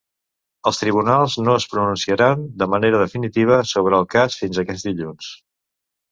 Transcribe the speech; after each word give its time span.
Els 0.69 0.77
tribunals 0.83 1.33
no 1.47 1.57
es 1.57 1.67
pronunciaran 1.73 2.41
de 2.61 2.67
manera 2.75 3.01
definitiva 3.01 3.59
sobre 3.73 3.97
el 3.99 4.07
cas 4.15 4.39
fins 4.39 4.61
aquest 4.63 4.89
dilluns. 4.89 5.29